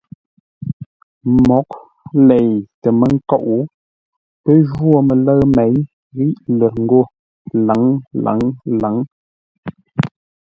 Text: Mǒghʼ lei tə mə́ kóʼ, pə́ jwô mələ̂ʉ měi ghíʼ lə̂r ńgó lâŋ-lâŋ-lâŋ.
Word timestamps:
Mǒghʼ 1.47 1.71
lei 2.27 2.49
tə 2.81 2.89
mə́ 2.99 3.11
kóʼ, 3.29 3.47
pə́ 4.43 4.55
jwô 4.71 4.95
mələ̂ʉ 5.07 5.39
měi 5.55 5.75
ghíʼ 6.15 6.35
lə̂r 6.57 6.73
ńgó 6.83 7.01
lâŋ-lâŋ-lâŋ. 7.65 8.95